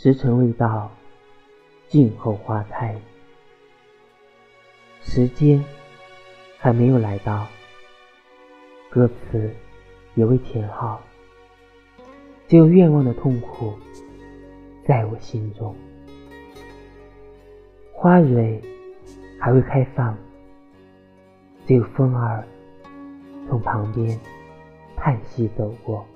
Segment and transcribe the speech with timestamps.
[0.00, 0.88] 时辰未到
[1.88, 2.94] 静候花开。
[5.02, 5.64] 时间
[6.56, 7.48] 还没有来到
[8.88, 9.52] 歌词
[10.14, 11.02] 也未填好
[12.46, 13.76] 只有愿望的痛苦
[14.86, 15.74] 在我心中。
[17.92, 18.62] 花蕊
[19.40, 20.16] 还未开放
[21.66, 22.46] 只有风儿
[23.48, 24.16] 从旁边
[24.96, 26.06] 叹息走过。